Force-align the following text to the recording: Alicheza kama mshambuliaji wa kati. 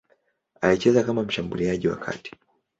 Alicheza 0.61 1.03
kama 1.03 1.23
mshambuliaji 1.23 1.87
wa 1.87 1.95
kati. 1.95 2.31